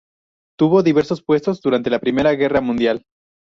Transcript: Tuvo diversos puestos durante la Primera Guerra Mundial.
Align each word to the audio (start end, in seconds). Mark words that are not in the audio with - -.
Tuvo 0.57 0.81
diversos 0.81 1.21
puestos 1.21 1.61
durante 1.61 1.91
la 1.91 1.99
Primera 1.99 2.31
Guerra 2.33 2.59
Mundial. 2.59 3.03